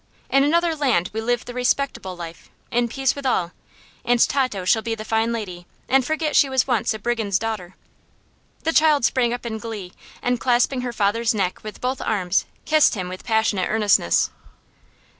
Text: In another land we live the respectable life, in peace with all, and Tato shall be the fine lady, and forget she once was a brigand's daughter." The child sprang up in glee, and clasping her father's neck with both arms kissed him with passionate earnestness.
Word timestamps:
In 0.31 0.43
another 0.43 0.75
land 0.75 1.11
we 1.13 1.21
live 1.21 1.45
the 1.45 1.53
respectable 1.53 2.17
life, 2.17 2.49
in 2.71 2.87
peace 2.87 3.13
with 3.15 3.23
all, 3.23 3.51
and 4.03 4.19
Tato 4.19 4.65
shall 4.65 4.81
be 4.81 4.95
the 4.95 5.05
fine 5.05 5.31
lady, 5.31 5.67
and 5.87 6.03
forget 6.03 6.35
she 6.35 6.49
once 6.49 6.65
was 6.65 6.93
a 6.95 6.97
brigand's 6.97 7.37
daughter." 7.37 7.75
The 8.63 8.73
child 8.73 9.05
sprang 9.05 9.31
up 9.31 9.45
in 9.45 9.59
glee, 9.59 9.93
and 10.23 10.39
clasping 10.39 10.81
her 10.81 10.91
father's 10.91 11.35
neck 11.35 11.63
with 11.63 11.81
both 11.81 12.01
arms 12.01 12.45
kissed 12.65 12.95
him 12.95 13.09
with 13.09 13.23
passionate 13.23 13.69
earnestness. 13.69 14.31